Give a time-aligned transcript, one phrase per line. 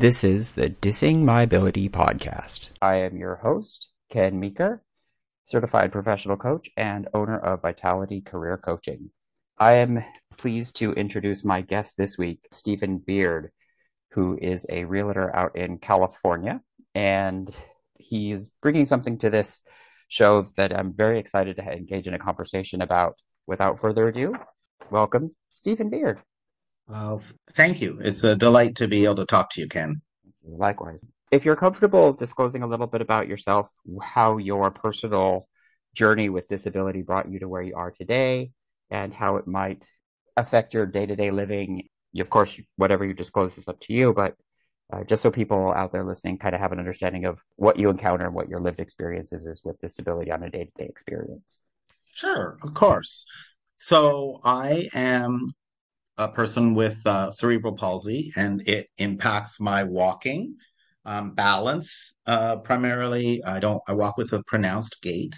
[0.00, 2.68] This is the Dissing My Ability podcast.
[2.80, 4.84] I am your host, Ken Meeker,
[5.42, 9.10] certified professional coach and owner of Vitality Career Coaching.
[9.58, 10.04] I am
[10.36, 13.50] pleased to introduce my guest this week, Stephen Beard,
[14.12, 16.60] who is a realtor out in California.
[16.94, 17.52] And
[17.98, 19.62] he's bringing something to this
[20.06, 23.16] show that I'm very excited to engage in a conversation about.
[23.48, 24.36] Without further ado,
[24.92, 26.20] welcome, Stephen Beard.
[26.88, 27.98] Well, thank you.
[28.00, 30.00] It's a delight to be able to talk to you, Ken.
[30.42, 31.04] Likewise.
[31.30, 33.70] If you're comfortable disclosing a little bit about yourself,
[34.02, 35.46] how your personal
[35.94, 38.52] journey with disability brought you to where you are today,
[38.90, 39.84] and how it might
[40.36, 41.86] affect your day to day living.
[42.18, 44.34] Of course, whatever you disclose is up to you, but
[44.90, 47.90] uh, just so people out there listening kind of have an understanding of what you
[47.90, 51.58] encounter and what your lived experiences is with disability on a day to day experience.
[52.14, 53.26] Sure, of course.
[53.76, 55.52] So I am
[56.18, 60.56] a person with uh, cerebral palsy, and it impacts my walking,
[61.04, 62.12] um, balance.
[62.26, 63.80] Uh, primarily, I don't.
[63.88, 65.34] I walk with a pronounced gait,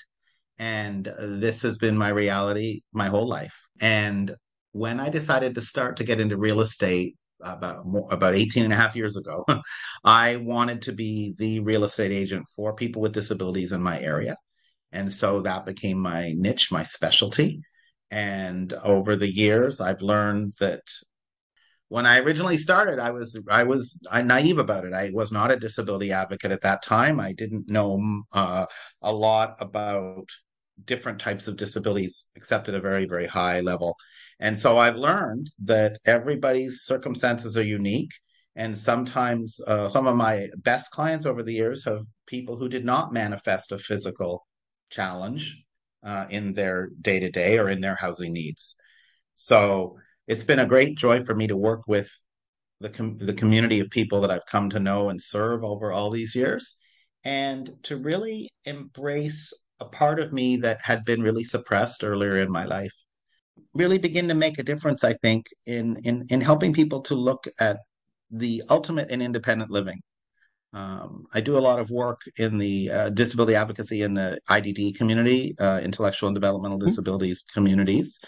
[0.58, 3.56] and this has been my reality my whole life.
[3.80, 4.34] And
[4.72, 8.76] when I decided to start to get into real estate about about 18 and a
[8.76, 9.44] half years ago,
[10.04, 14.36] I wanted to be the real estate agent for people with disabilities in my area.
[14.92, 17.60] And so that became my niche, my specialty.
[18.10, 20.82] And over the years, I've learned that
[21.88, 24.92] when I originally started, I was I was naive about it.
[24.92, 27.20] I was not a disability advocate at that time.
[27.20, 28.66] I didn't know uh,
[29.02, 30.28] a lot about
[30.84, 33.96] different types of disabilities, except at a very very high level.
[34.38, 38.12] And so I've learned that everybody's circumstances are unique.
[38.56, 42.84] And sometimes uh, some of my best clients over the years have people who did
[42.84, 44.46] not manifest a physical
[44.90, 45.62] challenge
[46.02, 48.76] uh, in their day to day or in their housing needs.
[49.34, 52.10] So it's been a great joy for me to work with
[52.80, 56.10] the com- the community of people that I've come to know and serve over all
[56.10, 56.78] these years,
[57.24, 62.50] and to really embrace a part of me that had been really suppressed earlier in
[62.50, 62.92] my life.
[63.74, 67.46] Really begin to make a difference, I think, in in in helping people to look
[67.60, 67.78] at
[68.30, 70.00] the ultimate in independent living
[70.72, 74.96] um, I do a lot of work in the uh, disability advocacy in the IDD
[74.96, 76.88] community, uh, intellectual and developmental mm-hmm.
[76.88, 77.58] disabilities mm-hmm.
[77.58, 78.18] communities.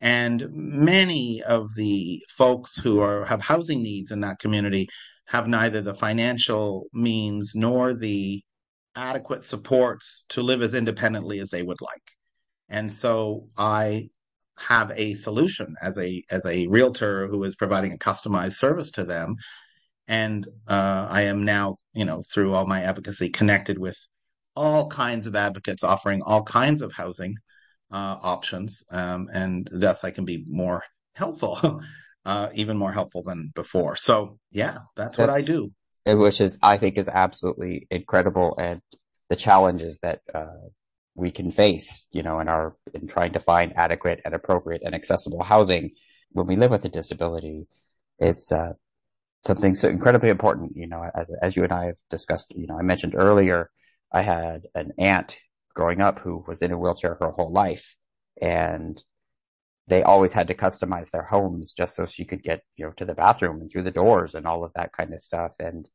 [0.00, 4.88] And many of the folks who are have housing needs in that community
[5.26, 8.42] have neither the financial means nor the
[8.94, 12.02] adequate supports to live as independently as they would like.
[12.68, 14.10] And so I
[14.58, 19.04] have a solution as a as a realtor who is providing a customized service to
[19.04, 19.36] them
[20.08, 23.96] and uh, I am now, you know, through all my advocacy, connected with
[24.54, 27.36] all kinds of advocates offering all kinds of housing
[27.92, 30.82] uh, options, um, and thus I can be more
[31.14, 31.80] helpful,
[32.24, 33.96] uh, even more helpful than before.
[33.96, 35.72] So, yeah, that's, that's what I do.
[36.06, 38.80] Which is, I think, is absolutely incredible, and
[39.28, 40.68] the challenges that uh,
[41.16, 44.94] we can face, you know, in our in trying to find adequate and appropriate and
[44.94, 45.90] accessible housing
[46.30, 47.66] when we live with a disability.
[48.18, 48.74] It's uh,
[49.46, 50.76] something so incredibly important.
[50.76, 53.70] You know, as as you and I have discussed, you know, I mentioned earlier,
[54.12, 55.36] I had an aunt
[55.74, 57.96] growing up who was in a wheelchair her whole life,
[58.40, 59.02] and
[59.88, 63.04] they always had to customize their homes just so she could get you know to
[63.04, 65.52] the bathroom and through the doors and all of that kind of stuff.
[65.60, 65.88] And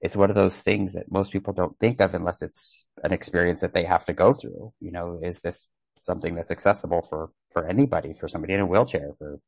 [0.00, 3.60] it's one of those things that most people don't think of unless it's an experience
[3.62, 4.72] that they have to go through.
[4.80, 5.66] You know, is this
[5.98, 9.40] something that's accessible for for anybody, for somebody in a wheelchair, for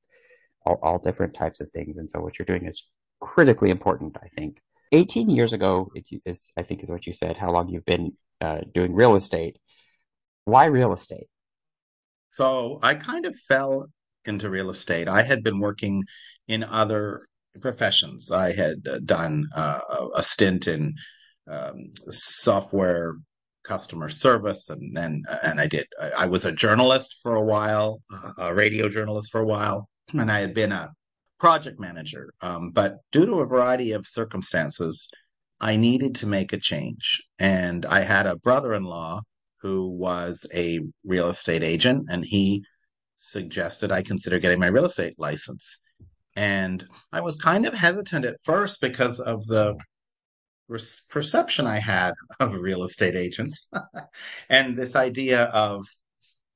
[0.67, 1.97] all, all different types of things.
[1.97, 2.83] And so what you're doing is
[3.21, 4.59] critically important, I think.
[4.93, 5.91] 18 years ago,
[6.25, 9.59] is, I think is what you said, how long you've been uh, doing real estate.
[10.45, 11.27] Why real estate?
[12.31, 13.89] So I kind of fell
[14.27, 15.09] into real estate.
[15.09, 16.05] I had been working
[16.49, 17.27] in other
[17.61, 18.31] professions.
[18.31, 19.81] I had uh, done uh,
[20.15, 20.95] a stint in
[21.49, 23.15] um, software
[23.65, 25.87] customer service, and and and I did.
[26.17, 28.01] I was a journalist for a while,
[28.39, 30.91] a radio journalist for a while, and I had been a
[31.39, 32.33] project manager.
[32.41, 35.09] Um, but due to a variety of circumstances,
[35.61, 37.23] I needed to make a change.
[37.39, 39.23] And I had a brother in law
[39.61, 42.63] who was a real estate agent, and he
[43.17, 45.81] suggested I consider getting my real estate license.
[46.37, 49.77] And I was kind of hesitant at first because of the
[51.09, 53.71] perception I had of real estate agents
[54.51, 55.85] and this idea of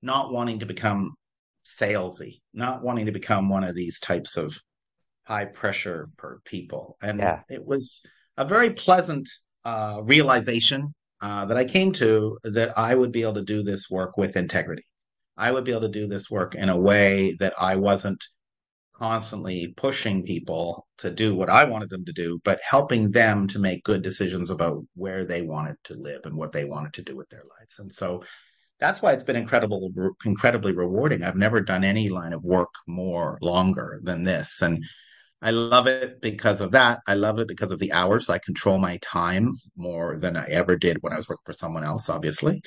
[0.03, 1.15] not wanting to become
[1.65, 4.59] salesy, not wanting to become one of these types of
[5.31, 6.97] high pressure per people.
[7.01, 7.41] And yeah.
[7.49, 8.05] it was
[8.37, 9.29] a very pleasant
[9.65, 13.89] uh, realization uh, that I came to that I would be able to do this
[13.89, 14.83] work with integrity.
[15.37, 18.23] I would be able to do this work in a way that I wasn't
[18.97, 23.59] constantly pushing people to do what I wanted them to do, but helping them to
[23.61, 27.15] make good decisions about where they wanted to live and what they wanted to do
[27.17, 27.79] with their lives.
[27.79, 28.25] And so
[28.81, 29.91] that's why it's been incredible,
[30.25, 31.23] incredibly rewarding.
[31.23, 34.61] I've never done any line of work more longer than this.
[34.61, 34.85] And
[35.43, 37.01] I love it because of that.
[37.07, 38.29] I love it because of the hours.
[38.29, 41.85] I control my time more than I ever did when I was working for someone
[41.85, 42.63] else, obviously.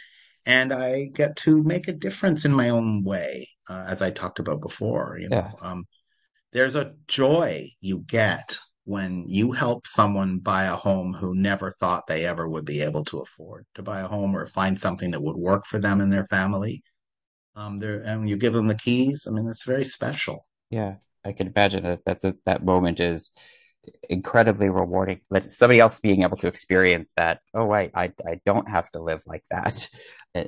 [0.46, 4.40] And I get to make a difference in my own way, uh, as I talked
[4.40, 5.18] about before.
[5.20, 5.52] You know, yeah.
[5.62, 5.86] um,
[6.52, 12.08] there's a joy you get when you help someone buy a home who never thought
[12.08, 15.24] they ever would be able to afford to buy a home or find something that
[15.24, 16.82] would work for them and their family.
[17.56, 19.26] Um, there and you give them the keys.
[19.28, 20.46] I mean, it's very special.
[20.72, 23.32] Yeah, I can imagine that that's a, that moment is
[24.10, 25.20] incredibly rewarding.
[25.30, 29.02] But somebody else being able to experience that, oh wait, I I don't have to
[29.02, 29.90] live like that.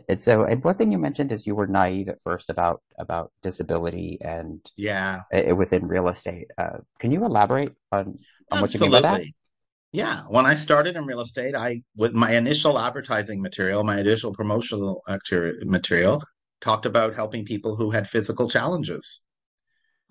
[0.07, 3.31] And so, and one thing you mentioned is you were naive at first about about
[3.43, 5.21] disability and yeah,
[5.53, 6.47] within real estate.
[6.57, 8.17] Uh, can you elaborate on
[8.49, 9.21] on what you mean by that?
[9.91, 14.33] Yeah, when I started in real estate, I with my initial advertising material, my initial
[14.33, 15.03] promotional
[15.65, 16.23] material
[16.61, 19.21] talked about helping people who had physical challenges.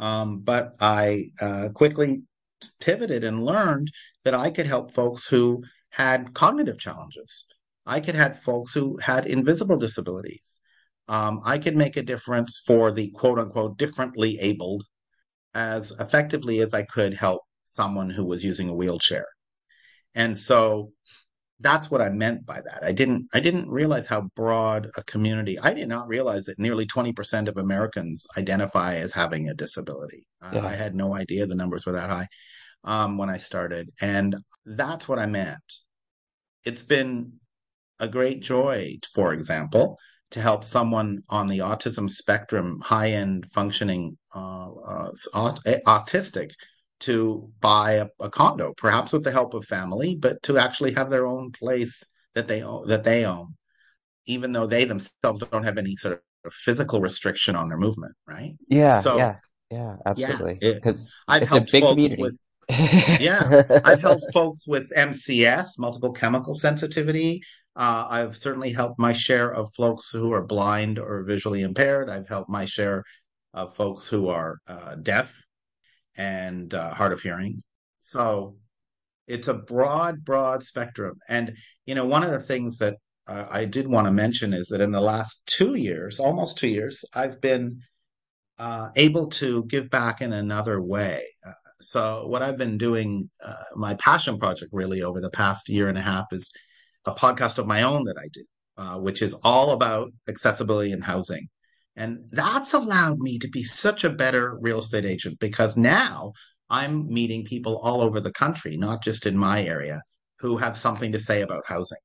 [0.05, 2.21] Um, but I uh, quickly
[2.79, 3.91] pivoted and learned
[4.25, 7.47] that I could help folks who had cognitive challenges.
[7.87, 10.61] I could have folks who had invisible disabilities.
[11.09, 14.85] Um, I could make a difference for the quote unquote differently abled
[15.55, 19.27] as effectively as I could help someone who was using a wheelchair.
[20.15, 20.93] And so
[21.61, 22.81] that's what I meant by that.
[22.83, 25.59] I didn't I didn't realize how broad a community.
[25.59, 30.27] I did not realize that nearly 20% of Americans identify as having a disability.
[30.53, 30.67] Yeah.
[30.67, 32.27] I had no idea the numbers were that high
[32.85, 33.91] um, when I started.
[34.01, 35.63] And that's what I meant.
[36.65, 37.35] It's been
[38.01, 39.99] a great joy, for example,
[40.33, 46.51] to help someone on the autism spectrum, high end functioning uh, uh, autistic,
[47.05, 51.11] to buy a, a, condo, perhaps with the help of family, but to actually have
[51.11, 52.03] their own place
[52.35, 53.55] that they own, that they own,
[54.27, 58.57] even though they themselves don't have any sort of physical restriction on their movement, right?
[58.69, 58.99] Yeah.
[58.99, 59.37] So, yeah.
[59.71, 60.59] Yeah, absolutely.
[60.61, 62.23] Because yeah, I've helped folks community.
[62.23, 67.43] with yeah, I've helped folks with MCS, multiple chemical sensitivity.
[67.77, 72.09] Uh, I've certainly helped my share of folks who are blind or visually impaired.
[72.09, 73.05] I've helped my share
[73.53, 75.33] of folks who are uh, deaf
[76.17, 77.61] and uh, hard of hearing.
[78.01, 78.57] So
[79.27, 81.19] it's a broad, broad spectrum.
[81.29, 81.57] And,
[81.87, 82.97] you know, one of the things that
[83.27, 87.05] I did want to mention is that in the last two years, almost two years,
[87.15, 87.81] I've been
[88.59, 91.25] uh, able to give back in another way.
[91.47, 95.89] Uh, so what I've been doing, uh, my passion project really over the past year
[95.89, 96.53] and a half is
[97.07, 98.45] a podcast of my own that I do,
[98.77, 101.49] uh, which is all about accessibility and housing.
[101.97, 106.33] And that's allowed me to be such a better real estate agent because now
[106.69, 110.01] I'm meeting people all over the country, not just in my area,
[110.41, 111.99] who have something to say about housing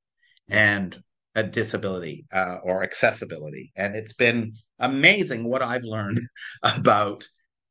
[0.50, 1.02] and
[1.36, 3.72] a disability uh, or accessibility.
[3.76, 6.20] And it's been amazing what I've learned
[6.64, 7.28] about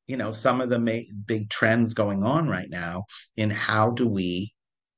[0.07, 3.05] you know some of the ma- big trends going on right now
[3.37, 4.53] in how do we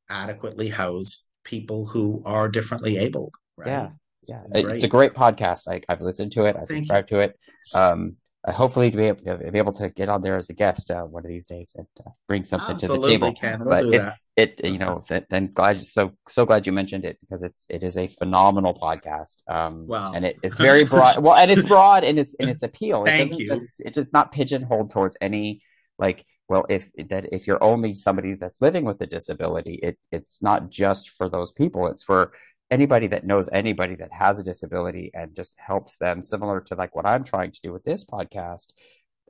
[0.09, 3.89] adequately house people who are differently abled right yeah
[4.29, 7.39] yeah it's a great podcast I, have listened to it i subscribe to it
[7.75, 10.55] um, uh, hopefully to be able, to be able to get on there as a
[10.55, 13.35] guest uh, one of these days and uh, bring something Absolutely, to the table.
[13.39, 13.61] Ken.
[13.61, 14.55] We'll but it's that.
[14.63, 17.99] it you know then glad so so glad you mentioned it because it's it is
[17.99, 19.43] a phenomenal podcast.
[19.47, 20.13] Um, wow.
[20.15, 21.23] and it, it's very broad.
[21.23, 23.05] well, and it's broad in its in its appeal.
[23.05, 23.49] Thank you.
[23.49, 25.61] Just, it's not pigeonholed towards any
[25.99, 30.41] like well if that if you're only somebody that's living with a disability it it's
[30.41, 32.33] not just for those people it's for
[32.71, 36.95] anybody that knows anybody that has a disability and just helps them similar to like
[36.95, 38.67] what I'm trying to do with this podcast,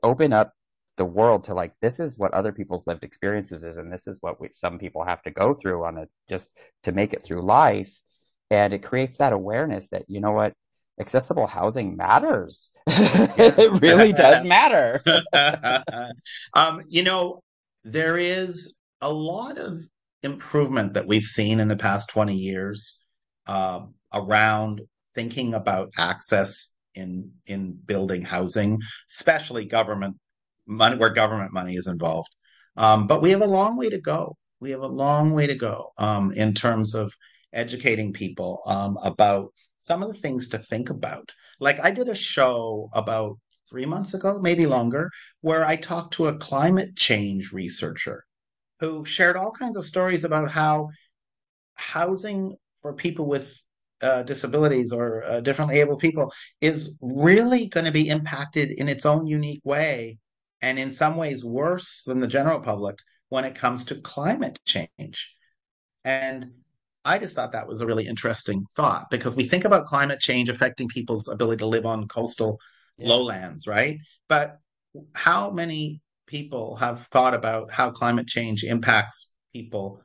[0.02, 0.52] open up
[0.96, 4.18] the world to like this is what other people's lived experiences is and this is
[4.20, 6.50] what we, some people have to go through on a just
[6.82, 7.90] to make it through life.
[8.50, 10.52] And it creates that awareness that you know what?
[11.00, 12.70] Accessible housing matters.
[12.86, 15.00] It really does matter.
[16.54, 17.40] Um, you know
[17.84, 19.78] there is a lot of
[20.22, 23.06] improvement that we've seen in the past 20 years
[23.46, 24.82] uh, around
[25.14, 28.78] thinking about access in in building housing,
[29.08, 30.16] especially government
[30.66, 32.30] money where government money is involved.
[32.76, 34.36] Um, but we have a long way to go.
[34.60, 37.12] We have a long way to go um, in terms of
[37.52, 41.32] educating people um, about some of the things to think about.
[41.58, 46.26] Like I did a show about three months ago, maybe longer, where I talked to
[46.26, 48.24] a climate change researcher
[48.80, 50.88] who shared all kinds of stories about how
[51.74, 53.54] housing for people with
[54.02, 59.04] uh, disabilities or uh, differently able people is really going to be impacted in its
[59.04, 60.18] own unique way
[60.62, 62.96] and in some ways worse than the general public
[63.28, 65.34] when it comes to climate change.
[66.04, 66.52] And
[67.04, 70.48] I just thought that was a really interesting thought because we think about climate change
[70.48, 72.58] affecting people's ability to live on coastal
[72.98, 73.08] yeah.
[73.08, 73.98] lowlands, right?
[74.28, 74.58] But
[75.14, 80.02] how many people have thought about how climate change impacts people,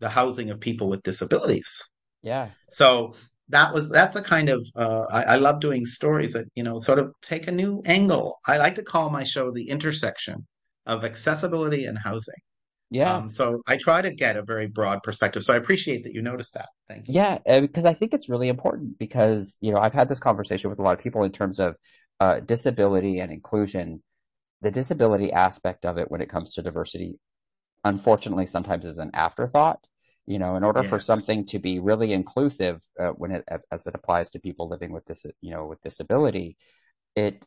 [0.00, 1.82] the housing of people with disabilities?
[2.26, 2.48] Yeah.
[2.70, 3.14] So
[3.50, 6.78] that was that's a kind of uh, I, I, love doing stories that you know
[6.78, 8.40] sort of take a new angle.
[8.48, 10.44] I like to call my show the intersection
[10.86, 12.34] of accessibility and housing.
[12.90, 13.14] Yeah.
[13.14, 15.44] Um, so I try to get a very broad perspective.
[15.44, 16.68] So I appreciate that you noticed that.
[16.88, 17.14] Thank you.
[17.14, 20.80] Yeah, because I think it's really important because you know I've had this conversation with
[20.80, 21.76] a lot of people in terms of
[22.18, 24.02] uh, disability and inclusion.
[24.62, 27.20] The disability aspect of it when it comes to diversity,
[27.84, 29.78] unfortunately, sometimes is an afterthought.
[30.26, 30.90] You know, in order yes.
[30.90, 34.92] for something to be really inclusive, uh, when it as it applies to people living
[34.92, 36.56] with this, you know, with disability,
[37.14, 37.44] it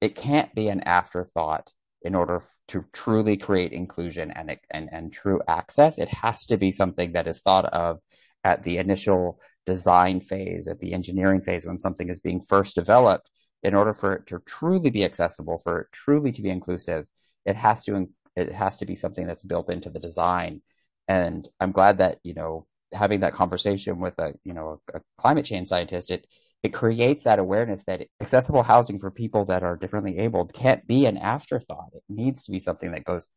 [0.00, 5.40] it can't be an afterthought in order to truly create inclusion and and and true
[5.48, 5.98] access.
[5.98, 7.98] It has to be something that is thought of
[8.44, 13.28] at the initial design phase, at the engineering phase, when something is being first developed.
[13.64, 17.06] In order for it to truly be accessible, for it truly to be inclusive,
[17.44, 18.06] it has to
[18.36, 20.62] it has to be something that's built into the design
[21.08, 25.00] and I'm glad that, you know, having that conversation with a, you know, a, a
[25.18, 26.26] climate change scientist, it,
[26.62, 31.06] it creates that awareness that accessible housing for people that are differently abled can't be
[31.06, 31.90] an afterthought.
[31.94, 33.28] It needs to be something that goes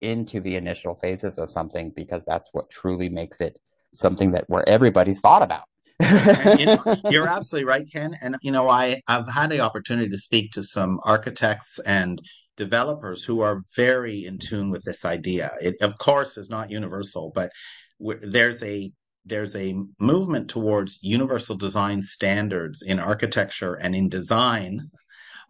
[0.00, 3.60] into the initial phases of something because that's what truly makes it
[3.92, 5.64] something that where everybody's thought about.
[6.58, 8.16] you know, you're absolutely right, Ken.
[8.22, 12.20] And you know, I I've had the opportunity to speak to some architects and
[12.56, 15.50] developers who are very in tune with this idea.
[15.60, 17.50] It, of course, is not universal, but
[17.98, 18.92] there's a
[19.26, 24.90] there's a movement towards universal design standards in architecture and in design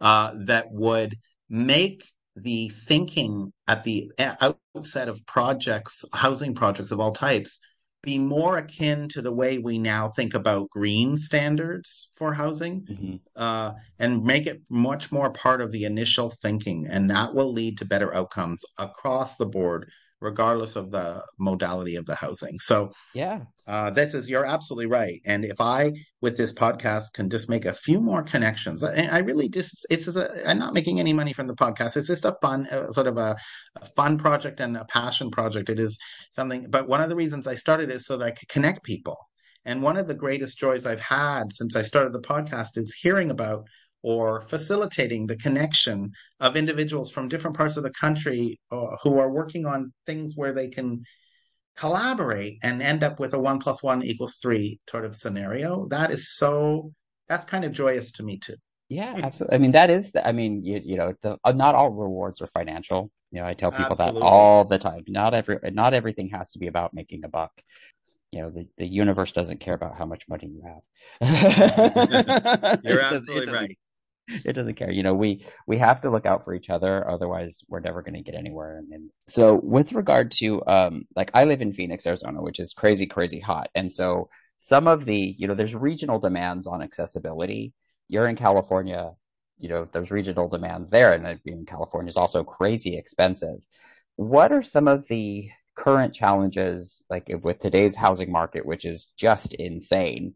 [0.01, 1.15] uh, that would
[1.49, 2.03] make
[2.35, 7.59] the thinking at the outset of projects, housing projects of all types,
[8.03, 13.15] be more akin to the way we now think about green standards for housing mm-hmm.
[13.35, 16.87] uh, and make it much more part of the initial thinking.
[16.89, 22.05] And that will lead to better outcomes across the board regardless of the modality of
[22.05, 22.57] the housing.
[22.59, 25.19] So, yeah, uh, this is you're absolutely right.
[25.25, 29.19] And if I, with this podcast, can just make a few more connections, I, I
[29.19, 31.97] really just it's just a, I'm not making any money from the podcast.
[31.97, 33.35] It's just a fun, uh, sort of a,
[33.81, 35.69] a, fun project and a passion project.
[35.69, 35.97] It is
[36.33, 36.67] something.
[36.69, 39.17] But one of the reasons I started is so that I could connect people.
[39.63, 43.29] And one of the greatest joys I've had since I started the podcast is hearing
[43.29, 43.65] about
[44.03, 49.31] or facilitating the connection of individuals from different parts of the country uh, who are
[49.31, 51.03] working on things where they can
[51.77, 55.87] collaborate and end up with a one plus one equals three sort of scenario.
[55.87, 56.91] That is so,
[57.29, 58.55] that's kind of joyous to me too.
[58.89, 59.55] Yeah, absolutely.
[59.55, 62.41] I mean, that is, the, I mean, you, you know, the, uh, not all rewards
[62.41, 63.09] are financial.
[63.31, 64.19] You know, I tell people absolutely.
[64.19, 65.05] that all the time.
[65.07, 67.53] Not every, not everything has to be about making a buck
[68.31, 70.63] you know the, the universe doesn't care about how much money you
[71.19, 73.77] have you're absolutely right
[74.45, 74.91] it doesn't care.
[74.91, 78.13] You know, we we have to look out for each other, otherwise we're never going
[78.13, 78.77] to get anywhere.
[78.77, 83.07] And, so, with regard to um, like I live in Phoenix, Arizona, which is crazy,
[83.07, 87.73] crazy hot, and so some of the you know there's regional demands on accessibility.
[88.07, 89.13] You're in California,
[89.57, 93.59] you know, there's regional demands there, and in California is also crazy expensive.
[94.17, 99.53] What are some of the current challenges, like with today's housing market, which is just
[99.53, 100.35] insane?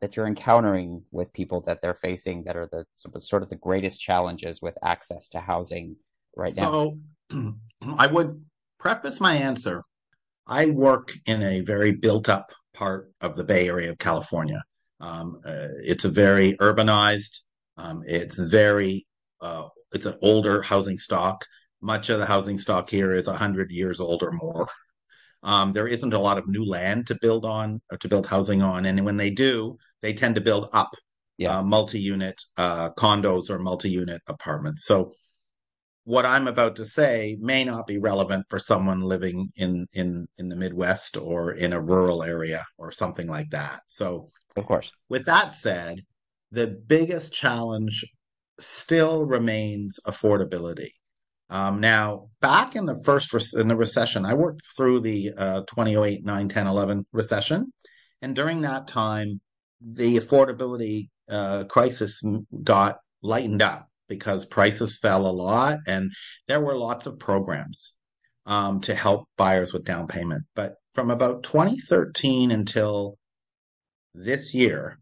[0.00, 2.84] That you're encountering with people that they're facing that are the
[3.20, 5.96] sort of the greatest challenges with access to housing
[6.36, 6.96] right now?
[7.30, 7.54] So
[7.98, 8.44] I would
[8.78, 9.82] preface my answer.
[10.46, 14.62] I work in a very built up part of the Bay Area of California.
[15.00, 17.40] Um, uh, it's a very urbanized,
[17.76, 19.06] um, it's very,
[19.40, 21.44] uh, it's an older housing stock.
[21.82, 24.68] Much of the housing stock here is 100 years old or more.
[25.42, 28.62] Um, there isn't a lot of new land to build on or to build housing
[28.62, 30.90] on, and when they do, they tend to build up
[31.38, 31.58] yeah.
[31.58, 34.86] uh, multi-unit uh, condos or multi-unit apartments.
[34.86, 35.12] So,
[36.04, 40.48] what I'm about to say may not be relevant for someone living in in in
[40.48, 43.80] the Midwest or in a rural area or something like that.
[43.86, 46.00] So, of course, with that said,
[46.52, 48.04] the biggest challenge
[48.58, 50.90] still remains affordability.
[51.48, 55.60] Um, now, back in the first re- in the recession, I worked through the uh,
[55.60, 57.72] 2008, 9, 10, 11 recession,
[58.20, 59.40] and during that time,
[59.80, 62.22] the affordability uh, crisis
[62.64, 66.10] got lightened up because prices fell a lot, and
[66.48, 67.94] there were lots of programs
[68.46, 70.44] um, to help buyers with down payment.
[70.54, 73.18] But from about 2013 until
[74.14, 74.98] this year,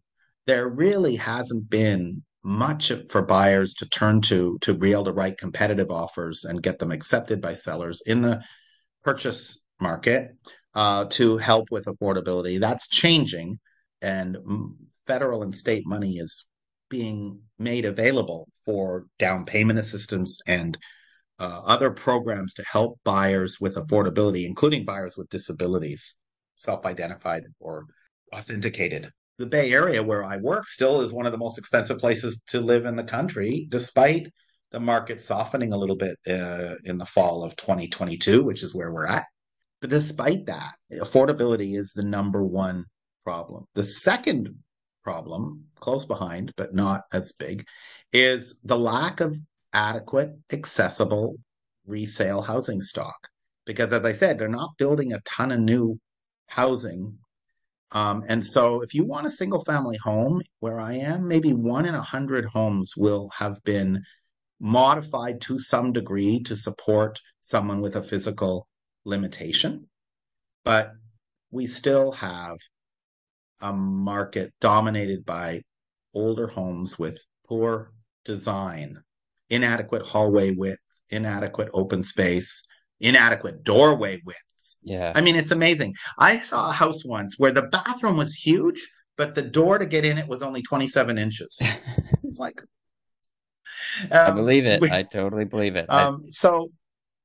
[0.46, 5.38] there really hasn't been much for buyers to turn to to be able to write
[5.38, 8.42] competitive offers and get them accepted by sellers in the
[9.02, 10.30] purchase market
[10.74, 12.60] uh, to help with affordability.
[12.60, 13.58] That's changing,
[14.02, 14.36] and
[15.06, 16.46] federal and state money is
[16.90, 20.76] being made available for down payment assistance and
[21.38, 26.14] uh, other programs to help buyers with affordability, including buyers with disabilities,
[26.56, 27.86] self identified or
[28.32, 29.10] authenticated.
[29.38, 32.60] The Bay Area, where I work, still is one of the most expensive places to
[32.60, 34.28] live in the country, despite
[34.70, 38.92] the market softening a little bit uh, in the fall of 2022, which is where
[38.92, 39.24] we're at.
[39.80, 42.84] But despite that, affordability is the number one
[43.24, 43.66] problem.
[43.74, 44.56] The second
[45.02, 47.64] problem, close behind, but not as big,
[48.12, 49.36] is the lack of
[49.72, 51.36] adequate, accessible
[51.86, 53.28] resale housing stock.
[53.66, 55.98] Because as I said, they're not building a ton of new
[56.46, 57.18] housing.
[57.94, 61.86] Um, and so if you want a single family home where I am, maybe one
[61.86, 64.02] in a hundred homes will have been
[64.60, 68.66] modified to some degree to support someone with a physical
[69.04, 69.88] limitation.
[70.64, 70.90] But
[71.52, 72.56] we still have
[73.60, 75.60] a market dominated by
[76.14, 77.92] older homes with poor
[78.24, 78.96] design,
[79.50, 82.64] inadequate hallway width, inadequate open space,
[83.04, 84.76] inadequate doorway widths.
[84.82, 85.12] Yeah.
[85.14, 85.94] I mean, it's amazing.
[86.18, 90.04] I saw a house once where the bathroom was huge, but the door to get
[90.04, 91.62] in it was only 27 inches.
[92.24, 92.60] it's like,
[94.10, 94.82] um, I believe it.
[94.90, 95.86] I totally believe it.
[95.88, 96.70] Um, so,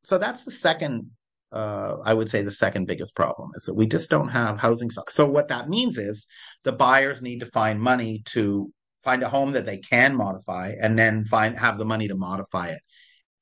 [0.03, 1.09] so that's the second
[1.51, 4.89] uh, I would say the second biggest problem is that we just don't have housing
[4.89, 5.09] stock.
[5.09, 6.27] So what that means is
[6.63, 8.71] the buyers need to find money to
[9.03, 12.67] find a home that they can modify and then find have the money to modify
[12.67, 12.81] it.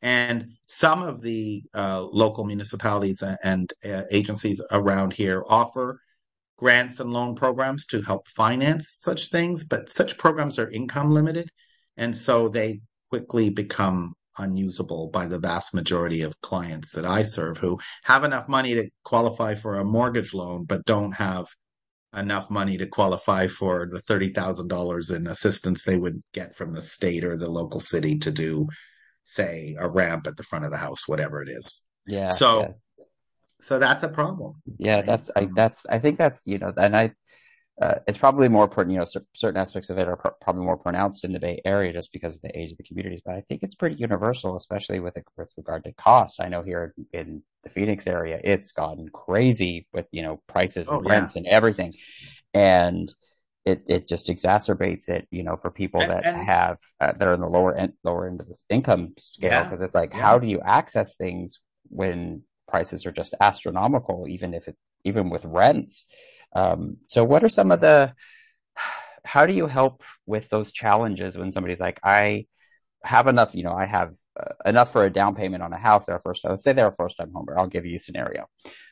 [0.01, 6.00] And some of the uh, local municipalities and uh, agencies around here offer
[6.58, 11.50] grants and loan programs to help finance such things, but such programs are income limited.
[11.98, 17.58] And so they quickly become unusable by the vast majority of clients that I serve
[17.58, 21.48] who have enough money to qualify for a mortgage loan, but don't have
[22.16, 27.24] enough money to qualify for the $30,000 in assistance they would get from the state
[27.24, 28.68] or the local city to do,
[29.27, 31.85] say, a ramp at the front of the house, whatever it is.
[32.07, 32.31] Yeah.
[32.31, 33.05] So, yeah.
[33.61, 34.61] so that's a problem.
[34.77, 37.11] Yeah, that's, I, that's, I think that's, you know, and I,
[37.79, 41.24] uh, it's probably more, you know, certain aspects of it are pr- probably more pronounced
[41.24, 43.22] in the Bay Area just because of the age of the communities.
[43.24, 46.42] But I think it's pretty universal, especially with with regard to cost.
[46.42, 51.05] I know here in the Phoenix area, it's gotten crazy with you know prices and
[51.05, 51.42] oh, rents yeah.
[51.42, 51.94] and everything,
[52.51, 53.13] and
[53.68, 57.34] it it just exacerbates it, you know, for people that and, have uh, that are
[57.34, 60.22] in the lower end lower end of the income scale because yeah, it's like, yeah.
[60.22, 65.46] how do you access things when prices are just astronomical, even if it even with
[65.46, 66.06] rents
[66.53, 68.14] um, so what are some of the,
[69.24, 72.48] how do you help with those challenges when somebody's like, I
[73.03, 76.06] have enough, you know, I have uh, enough for a down payment on a house.
[76.06, 77.60] They're a first, let's say they're a first time home buyer.
[77.60, 78.48] I'll give you a scenario.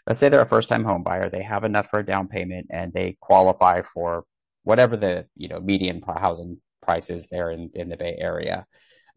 [0.08, 1.30] Let's say they're a first time home buyer.
[1.30, 4.26] They have enough for a down payment and they qualify for
[4.65, 8.65] whatever the, you know, median housing price is there in, in the Bay Area,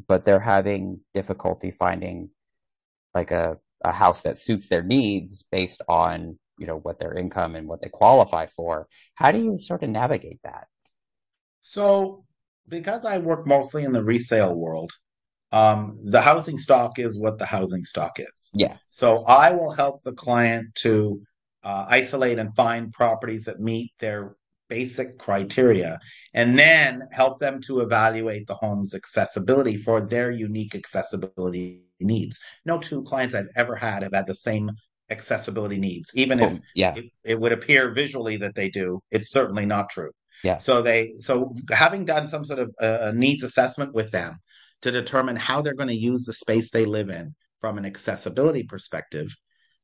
[0.07, 2.31] but they're having difficulty finding
[3.15, 7.55] like a, a house that suits their needs based on you know what their income
[7.55, 8.89] and what they qualify for.
[9.15, 10.67] How do you sort of navigate that?
[11.63, 12.25] So
[12.69, 14.93] because i work mostly in the resale world
[15.51, 18.51] um, the housing stock is what the housing stock is.
[18.53, 18.77] Yeah.
[18.91, 21.23] So i will help the client to
[21.63, 24.37] uh, isolate and find properties that meet their
[24.69, 25.99] basic criteria
[26.35, 32.41] and then help them to evaluate the home's accessibility for their unique accessibility needs.
[32.65, 34.71] No two clients I've ever had have had the same
[35.11, 36.11] accessibility needs.
[36.15, 36.95] Even if oh, yeah.
[36.95, 40.11] it, it, would appear visually that they do, it's certainly not true.
[40.45, 40.59] Yeah.
[40.59, 44.37] So they so having done some sort of uh, needs assessment with them
[44.83, 48.63] to determine how they're going to use the space they live in from an accessibility
[48.63, 49.35] perspective,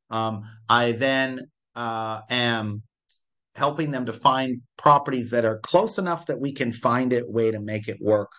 [0.09, 2.83] um, I then uh, am
[3.55, 7.51] helping them to find properties that are close enough that we can find a way
[7.51, 8.31] to make it work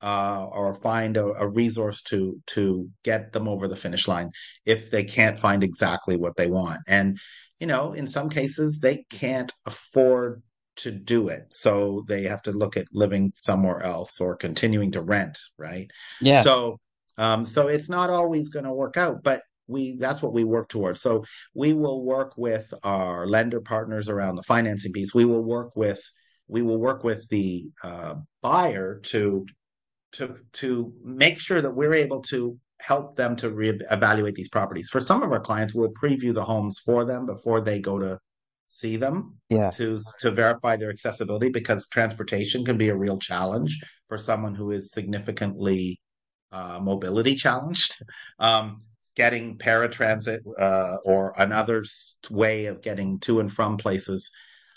[0.00, 4.30] uh, or find a, a, resource to to get them over the finish line
[4.66, 6.80] if they can't find exactly what they want.
[6.86, 7.18] And
[7.58, 10.42] you know, in some cases, they can't afford
[10.76, 15.02] to do it, so they have to look at living somewhere else or continuing to
[15.02, 15.38] rent.
[15.58, 15.90] Right?
[16.20, 16.42] Yeah.
[16.42, 16.78] So,
[17.16, 20.68] um, so it's not always going to work out, but we that's what we work
[20.68, 21.00] towards.
[21.00, 21.24] So
[21.54, 25.14] we will work with our lender partners around the financing piece.
[25.14, 26.00] We will work with
[26.48, 29.46] we will work with the uh, buyer to
[30.12, 34.90] to to make sure that we're able to help them to reevaluate these properties.
[34.90, 38.18] For some of our clients, we'll preview the homes for them before they go to
[38.68, 39.70] see them Yeah.
[39.70, 44.70] to to verify their accessibility because transportation can be a real challenge for someone who
[44.72, 46.00] is significantly
[46.52, 47.96] uh, mobility challenged.
[48.38, 48.82] Um,
[49.16, 51.84] getting paratransit uh, or another
[52.30, 54.30] way of getting to and from places.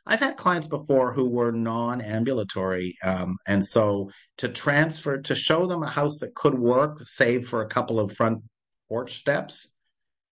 [0.06, 5.84] I've had clients before who were non-ambulatory, um, and so to transfer to show them
[5.84, 8.42] a house that could work, save for a couple of front
[8.88, 9.74] porch steps,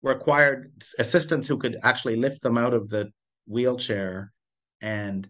[0.02, 3.10] required assistants who could actually lift them out of the
[3.46, 4.32] wheelchair
[4.80, 5.28] and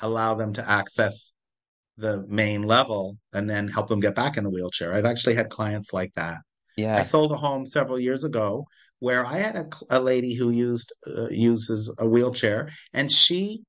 [0.00, 1.32] allow them to access
[1.96, 4.92] the main level and then help them get back in the wheelchair.
[4.92, 6.38] I've actually had clients like that.
[6.96, 8.66] I sold a home several years ago
[9.00, 13.62] where I had a, a lady who used uh, uses a wheelchair and she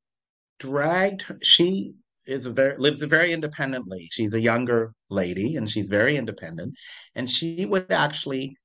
[0.59, 1.93] dragged she
[2.25, 4.07] is a very lives very independently.
[4.11, 6.75] She's a younger lady and she's very independent
[7.15, 8.55] and she would actually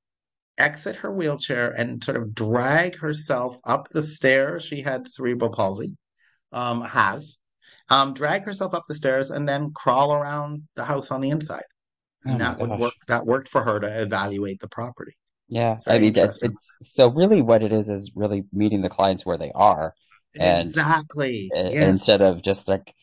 [0.57, 4.63] exit her wheelchair and sort of drag herself up the stairs.
[4.63, 5.97] She had cerebral palsy,
[6.51, 7.37] um, has,
[7.89, 11.63] um, drag herself up the stairs and then crawl around the house on the inside.
[12.27, 12.95] Oh And my that would work.
[13.07, 15.13] That worked for her to evaluate the property.
[15.47, 15.79] Yeah.
[15.87, 19.37] I mean, that it's so really what it is is really meeting the clients where
[19.37, 19.93] they are
[20.39, 21.53] and Exactly.
[21.55, 22.93] uh, instead of just like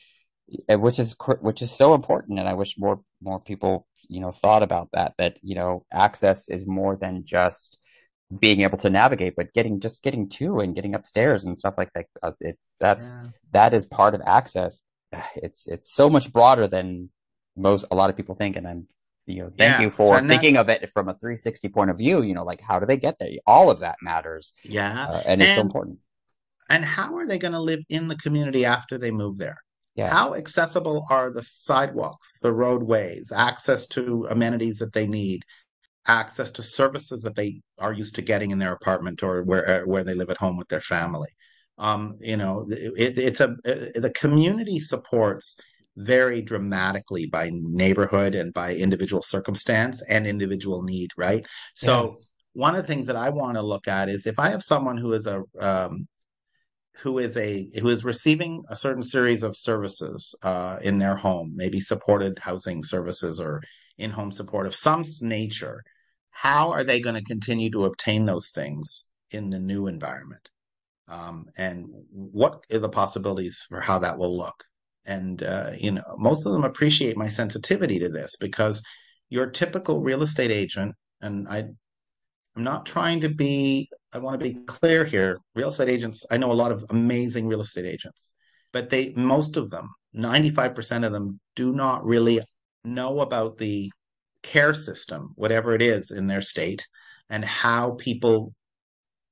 [0.70, 4.32] uh, which is which is so important and I wish more more people you know
[4.32, 7.78] thought about that that you know access is more than just
[8.40, 11.92] being able to navigate but getting just getting to and getting upstairs and stuff like
[11.94, 13.32] that uh, it that's Yeah.
[13.52, 14.82] that is part of access
[15.36, 17.10] it's it's so much broader than
[17.56, 18.88] most a lot of people think and I'm
[19.26, 19.90] you know thank you Yeah.
[19.90, 22.44] So for and that's thinking of it from a 360 point of view you know
[22.44, 25.06] like how do they get there all of that matters yeah.
[25.08, 25.98] uh, and it's so important
[26.72, 29.58] and how are they going to live in the community after they move there?
[29.94, 35.42] yeah How accessible are the sidewalks, the roadways, access to amenities that they need,
[36.06, 40.02] access to services that they are used to getting in their apartment or where where
[40.02, 41.28] they live at home with their family?
[41.78, 45.58] Um, you know, it, it's a the community supports
[45.96, 51.40] vary dramatically by neighborhood and by individual circumstance and individual need, right?
[51.40, 52.18] yeah So
[52.54, 54.96] one of the things that I want to look at is if I have someone
[54.96, 56.06] who is a um,
[56.96, 61.52] who is a who is receiving a certain series of services uh, in their home,
[61.54, 63.62] maybe supported housing services or
[63.98, 65.82] in-home support of some nature,
[66.30, 70.48] how are they going to continue to obtain those things in the new environment?
[71.08, 74.64] Um, and what are the possibilities for how that will look?
[75.06, 78.82] And uh, you know, most of them appreciate my sensitivity to this because
[79.30, 81.64] your typical real estate agent, and I
[82.54, 85.38] I'm not trying to be, I want to be clear here.
[85.54, 88.34] Real estate agents, I know a lot of amazing real estate agents,
[88.72, 92.40] but they, most of them, 95% of them do not really
[92.84, 93.90] know about the
[94.42, 96.86] care system, whatever it is in their state,
[97.30, 98.52] and how people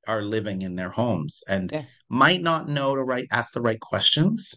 [0.07, 3.79] are living in their homes and yeah might not know to right ask the right
[3.81, 4.55] questions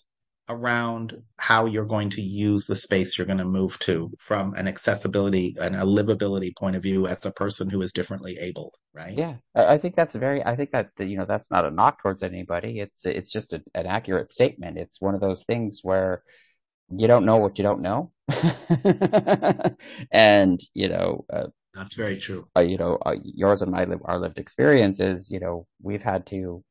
[0.49, 4.67] around how you're going to use the space you're going to move to from an
[4.67, 9.17] accessibility and a livability point of view as a person who is differently abled, right?
[9.17, 12.01] Yeah, I I think that's very, I think that, you know, that's not a knock
[12.01, 12.79] towards anybody.
[12.79, 14.77] It's it's just a, an accurate statement.
[14.77, 16.23] It's one of those things where
[16.95, 18.11] you don't know what you don't know.
[20.11, 22.47] And, you know, uh, That's very true.
[22.55, 26.25] uh, you know, uh, yours and my our lived experience is, you know, we've had
[26.27, 26.63] to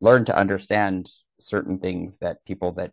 [0.00, 1.10] learn to understand
[1.40, 2.92] certain things that people that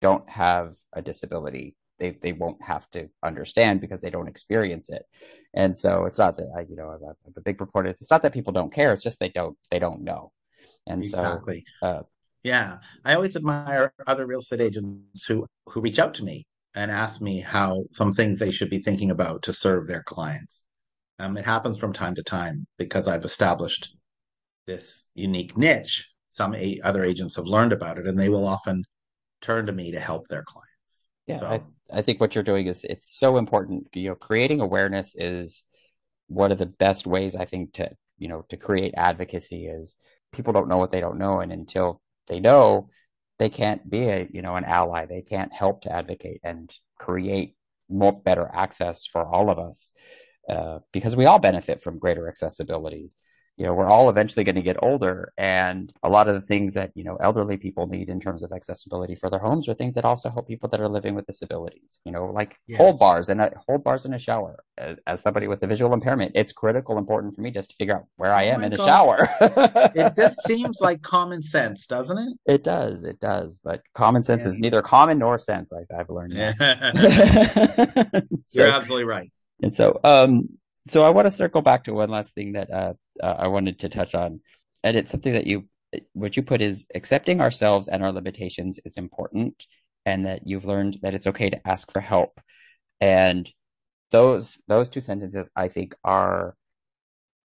[0.00, 5.04] don't have a disability they they won't have to understand because they don't experience it
[5.54, 8.32] and so it's not that I you know I'm a, big proponent it's not that
[8.32, 10.32] people don't care it's just they don't they don't know
[10.86, 11.42] and so
[11.82, 12.02] uh
[12.42, 12.78] Yeah.
[13.04, 17.20] I always admire other real estate agents who who reach out to me and ask
[17.20, 20.64] me how some things they should be thinking about to serve their clients.
[21.20, 23.96] Um, it happens from time to time because I've established
[24.66, 26.10] this unique niche.
[26.30, 28.84] Some a- other agents have learned about it and they will often
[29.40, 31.08] turn to me to help their clients.
[31.26, 33.88] yeah I So, I think what you're doing is it's so important.
[33.94, 35.64] You know creating awareness is
[36.28, 39.96] one of the best ways I think to you know to create advocacy is
[40.32, 42.90] people don't know what they don't know and until they know
[43.38, 45.06] they can't be a you know an ally.
[45.06, 47.56] They can't help to advocate and create
[47.88, 49.92] more better access for all of us
[50.48, 53.10] uh, because we all benefit from greater accessibility
[53.60, 56.74] you know we're all eventually going to get older and a lot of the things
[56.74, 59.94] that you know elderly people need in terms of accessibility for their homes are things
[59.96, 63.40] that also help people that are living with disabilities you know like hold bars and
[63.40, 66.98] a hold bars in a shower as, as somebody with a visual impairment it's critical
[66.98, 69.28] important for me just to figure out where i Oh am my in a shower
[69.94, 72.32] It just seems like common sense, doesn't it?
[72.46, 74.48] it does it does but common sense Yeah.
[74.52, 76.52] is neither common nor sense I, i've learned Yeah.
[76.58, 79.30] that You're so absolutely right.
[79.62, 80.48] and so um
[80.88, 83.78] so i want to circle back to one last thing that uh, uh i wanted
[83.78, 84.40] to touch on
[84.82, 85.68] and it's something that you
[86.12, 89.66] what you put is accepting ourselves and our limitations is important,
[90.06, 92.40] and that you've learned that it's okay to ask for help.
[93.00, 93.50] And
[94.12, 96.56] those those two sentences, I think, are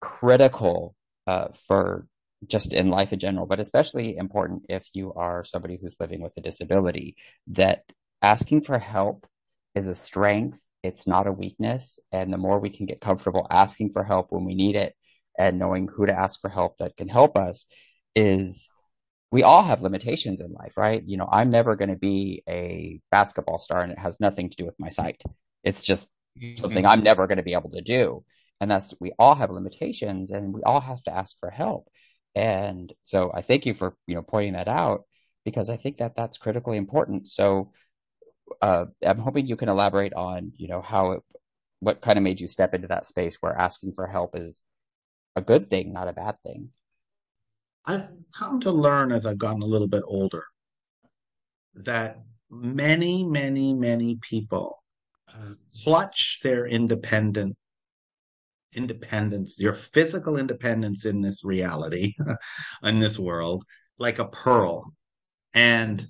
[0.00, 0.94] critical
[1.26, 2.06] uh, for
[2.46, 6.32] just in life in general, but especially important if you are somebody who's living with
[6.36, 7.16] a disability.
[7.48, 7.84] That
[8.22, 9.26] asking for help
[9.74, 11.98] is a strength; it's not a weakness.
[12.12, 14.94] And the more we can get comfortable asking for help when we need it,
[15.38, 17.66] and knowing who to ask for help that can help us,
[18.14, 18.68] is
[19.30, 21.02] we all have limitations in life, right?
[21.04, 24.56] You know, I'm never going to be a basketball star and it has nothing to
[24.56, 25.20] do with my sight.
[25.64, 26.08] It's just
[26.56, 28.24] something I'm never going to be able to do.
[28.60, 31.88] And that's, we all have limitations and we all have to ask for help.
[32.34, 35.04] And so I thank you for, you know, pointing that out
[35.44, 37.28] because I think that that's critically important.
[37.28, 37.72] So,
[38.62, 41.22] uh, I'm hoping you can elaborate on, you know, how it,
[41.80, 44.62] what kind of made you step into that space where asking for help is
[45.36, 46.70] a good thing, not a bad thing.
[47.84, 50.42] I've come to learn as I've gotten a little bit older
[51.74, 52.18] that
[52.50, 54.82] many, many, many people
[55.32, 55.52] uh,
[55.84, 57.54] clutch their independent
[58.74, 62.14] independence, your physical independence in this reality,
[62.82, 63.64] in this world,
[63.98, 64.92] like a pearl.
[65.54, 66.04] And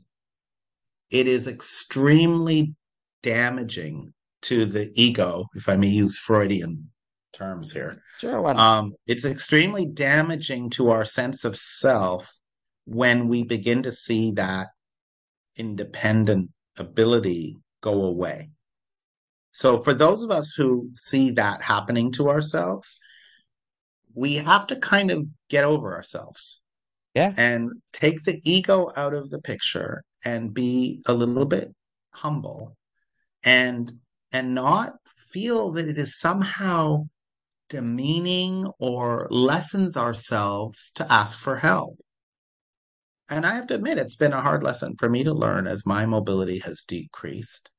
[1.11, 2.75] it is extremely
[3.23, 4.13] damaging
[4.43, 6.91] to the ego, if I may use Freudian
[7.37, 8.03] terms here.
[8.19, 8.49] Sure.
[8.59, 12.29] Um, it's extremely damaging to our sense of self
[12.85, 14.69] when we begin to see that
[15.57, 18.51] independent ability go away.
[19.51, 22.99] So, for those of us who see that happening to ourselves,
[24.15, 26.61] we have to kind of get over ourselves.
[27.15, 27.33] Yeah.
[27.39, 31.75] And take the ego out of the picture and be a little bit
[32.11, 32.77] humble
[33.43, 33.91] and
[34.33, 34.95] and not
[35.31, 37.07] feel that it is somehow
[37.69, 41.99] demeaning or lessens ourselves to ask for help.
[43.29, 45.87] And I have to admit, it's been a hard lesson for me to learn as
[45.87, 47.71] my mobility has decreased.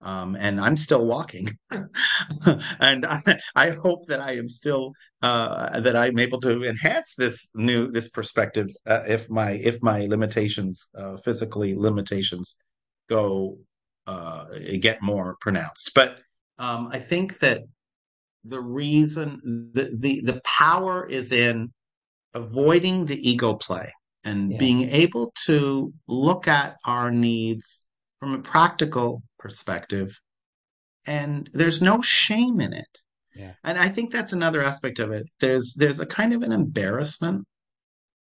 [0.00, 3.22] Um, and I'm still walking, and I,
[3.54, 8.08] I, hope that I am still uh, that I'm able to enhance this new this
[8.08, 12.56] perspective uh, if my if my limitations uh, physically limitations
[13.08, 13.58] go
[14.08, 14.46] uh,
[14.80, 15.92] get more pronounced.
[15.94, 16.18] But
[16.58, 17.62] um, I think that
[18.44, 19.40] the reason
[19.72, 21.72] the, the the power is in
[22.34, 23.88] avoiding the ego play
[24.24, 24.58] and yeah.
[24.58, 27.86] being able to look at our needs
[28.18, 30.18] from a practical perspective
[31.06, 32.98] and there's no shame in it
[33.34, 33.52] yeah.
[33.64, 37.44] and i think that's another aspect of it there's there's a kind of an embarrassment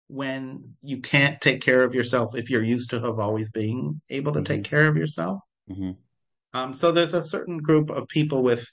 [0.08, 4.32] when you can't take care of yourself if you're used to have always being able
[4.32, 4.52] to mm-hmm.
[4.54, 5.92] take care of yourself mm-hmm.
[6.54, 8.66] um, so there's a certain group of people with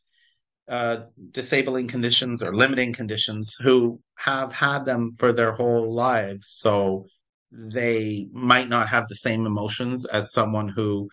[0.69, 1.01] uh,
[1.32, 6.47] disabling conditions or limiting conditions who have had them for their whole lives.
[6.60, 7.08] So
[7.51, 11.10] they might not have the same emotions as someone who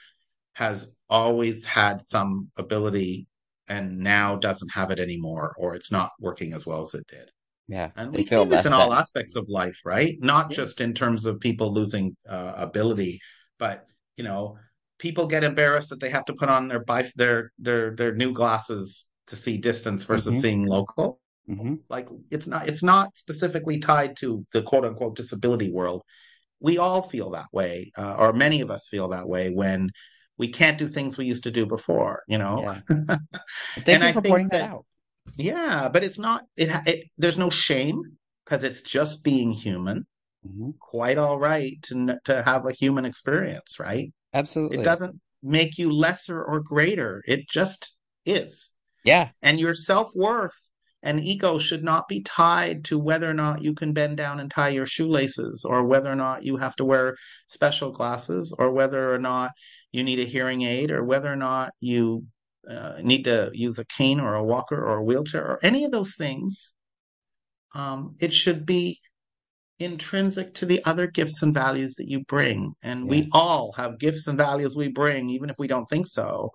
[0.52, 3.26] has always had some ability
[3.68, 7.30] and now doesn't have it anymore, or it's not working as well as it did.
[7.66, 7.90] Yeah.
[7.96, 10.16] And we see this in all aspects of life, right?
[10.20, 10.56] Not yeah.
[10.56, 13.20] just in terms of people losing uh, ability,
[13.58, 14.58] but you know,
[14.98, 16.84] people get embarrassed that they have to put on their
[17.16, 20.42] their their their new glasses to see distance versus mm-hmm.
[20.42, 21.20] seeing local.
[21.48, 21.74] Mm-hmm.
[21.88, 26.02] Like it's not it's not specifically tied to the quote unquote disability world.
[26.60, 29.90] We all feel that way, uh, or many of us feel that way when
[30.38, 32.22] we can't do things we used to do before.
[32.26, 32.62] You know.
[32.62, 32.74] Yeah.
[33.76, 34.86] Thank and you I for pointing that, that out.
[35.36, 36.44] Yeah, but it's not.
[36.56, 38.02] It, it there's no shame
[38.44, 40.06] because it's just being human.
[40.46, 40.70] Mm-hmm.
[40.80, 44.12] Quite all right to to have a human experience, right?
[44.34, 44.78] Absolutely.
[44.78, 47.22] It doesn't make you lesser or greater.
[47.26, 48.70] It just is.
[49.06, 49.28] Yeah.
[49.40, 50.70] And your self worth
[51.02, 54.50] and ego should not be tied to whether or not you can bend down and
[54.50, 57.16] tie your shoelaces, or whether or not you have to wear
[57.46, 59.52] special glasses, or whether or not
[59.92, 62.24] you need a hearing aid, or whether or not you
[62.68, 65.92] uh, need to use a cane or a walker or a wheelchair, or any of
[65.92, 66.74] those things.
[67.74, 68.98] Um, it should be
[69.78, 72.72] intrinsic to the other gifts and values that you bring.
[72.82, 73.10] And yeah.
[73.10, 76.50] we all have gifts and values we bring, even if we don't think so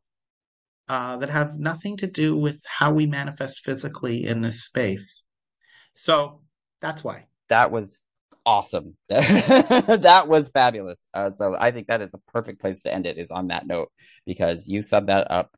[0.88, 5.26] uh, that have nothing to do with how we manifest physically in this space.
[5.94, 6.42] So
[6.82, 7.26] that's why.
[7.50, 8.00] That was
[8.46, 8.96] awesome.
[9.10, 11.00] that was fabulous.
[11.14, 13.68] Uh, so I think that is the perfect place to end it is on that
[13.68, 13.92] note
[14.26, 15.56] because you summed that up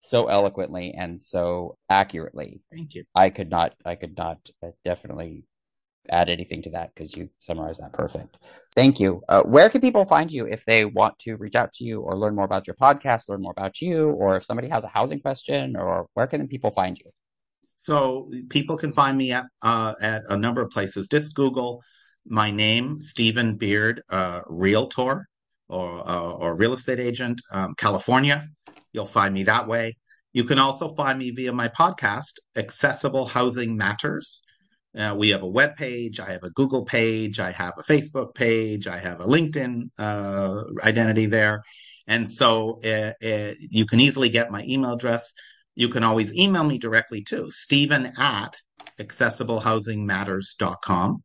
[0.00, 2.60] so eloquently and so accurately.
[2.72, 3.04] Thank you.
[3.14, 5.44] I could not, I could not uh, definitely
[6.10, 8.36] add anything to that because you summarized that perfect.
[8.74, 9.22] Thank you.
[9.28, 12.16] Uh, where can people find you if they want to reach out to you or
[12.16, 15.20] learn more about your podcast, learn more about you, or if somebody has a housing
[15.20, 17.10] question, or where can people find you?
[17.76, 21.08] So people can find me at uh, at a number of places.
[21.08, 21.82] Just Google
[22.26, 25.28] my name, Stephen Beard, uh, Realtor
[25.68, 28.46] or, uh, or real estate agent, um, California.
[28.92, 29.96] You'll find me that way.
[30.32, 34.42] You can also find me via my podcast, Accessible Housing Matters.
[34.96, 36.20] Uh, we have a web page.
[36.20, 37.40] I have a Google page.
[37.40, 38.86] I have a Facebook page.
[38.86, 41.62] I have a LinkedIn uh, identity there.
[42.06, 45.32] And so uh, uh, you can easily get my email address.
[45.74, 48.58] You can always email me directly too, Stephen at
[48.98, 51.22] accessiblehousingmatters.com.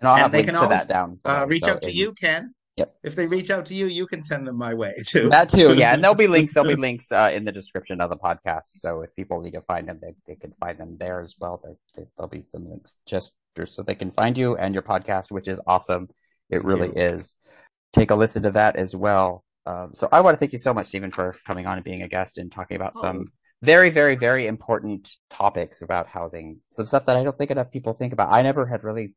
[0.00, 1.20] And I'll and have links to always, that down.
[1.24, 2.54] Uh, reach so out to you, Ken.
[2.80, 2.94] Yep.
[3.02, 5.28] If they reach out to you, you can send them my way too.
[5.28, 5.92] That too, yeah.
[5.92, 6.54] And there'll be links.
[6.54, 8.64] There'll be links uh, in the description of the podcast.
[8.72, 11.60] So if people need to find them, they, they can find them there as well.
[11.62, 13.34] There, there'll be some links just
[13.66, 16.08] so they can find you and your podcast, which is awesome.
[16.48, 17.34] It really is.
[17.92, 19.44] Take a listen to that as well.
[19.66, 22.02] Um, so I want to thank you so much, Stephen, for coming on and being
[22.02, 23.02] a guest and talking about oh.
[23.02, 23.26] some
[23.62, 26.60] very, very, very important topics about housing.
[26.70, 28.32] Some stuff that I don't think enough people think about.
[28.32, 29.14] I never had really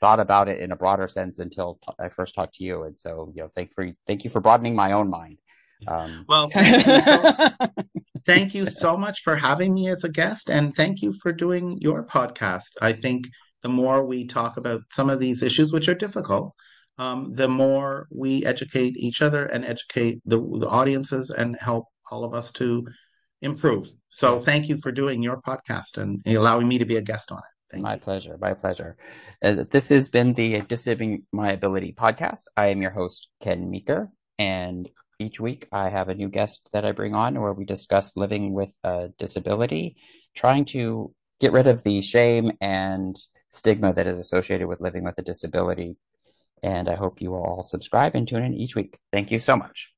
[0.00, 2.84] thought about it in a broader sense until I first talked to you.
[2.84, 5.38] And so, you know, thank for thank you for broadening my own mind.
[5.86, 7.32] Um, well, thank you, so,
[8.26, 11.78] thank you so much for having me as a guest, and thank you for doing
[11.80, 12.76] your podcast.
[12.82, 13.26] I think
[13.62, 16.54] the more we talk about some of these issues, which are difficult,
[16.98, 22.24] um, the more we educate each other and educate the, the audiences and help all
[22.24, 22.86] of us to
[23.42, 23.90] improve.
[24.10, 27.38] So, thank you for doing your podcast and allowing me to be a guest on
[27.38, 27.59] it.
[27.70, 28.00] Thank my you.
[28.00, 28.38] pleasure.
[28.40, 28.96] My pleasure.
[29.42, 32.44] Uh, this has been the Dissing My Ability podcast.
[32.56, 36.84] I am your host, Ken Meeker, and each week I have a new guest that
[36.84, 39.96] I bring on where we discuss living with a disability,
[40.34, 43.18] trying to get rid of the shame and
[43.50, 45.96] stigma that is associated with living with a disability.
[46.62, 48.98] And I hope you will all subscribe and tune in each week.
[49.12, 49.90] Thank you so much.